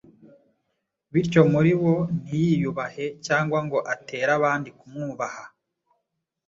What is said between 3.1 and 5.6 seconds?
cyangwa ngo atere abandi kumwubaha.